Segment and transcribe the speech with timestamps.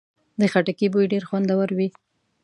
[0.39, 1.87] د خټکي بوی ډېر خوندور وي.